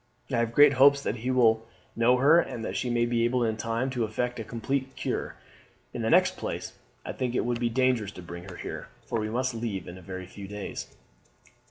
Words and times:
I 0.31 0.37
have 0.37 0.51
great 0.55 0.73
hopes 0.73 1.03
that 1.03 1.17
he 1.17 1.29
will 1.29 1.63
know 1.95 2.17
her, 2.17 2.39
and 2.39 2.65
that 2.65 2.75
she 2.75 2.89
may 2.89 3.05
be 3.05 3.23
able 3.23 3.43
in 3.43 3.55
time 3.55 3.91
to 3.91 4.03
effect 4.03 4.39
a 4.39 4.43
complete 4.43 4.95
cure. 4.95 5.35
In 5.93 6.01
the 6.01 6.09
next 6.09 6.37
place 6.37 6.73
I 7.05 7.11
think 7.13 7.35
it 7.35 7.45
would 7.45 7.59
be 7.59 7.69
dangerous 7.69 8.11
to 8.13 8.23
bring 8.23 8.49
her 8.49 8.55
here, 8.55 8.87
for 9.05 9.19
we 9.19 9.29
must 9.29 9.53
leave 9.53 9.87
in 9.87 9.99
a 9.99 10.01
very 10.01 10.25
few 10.25 10.47
days." 10.47 10.87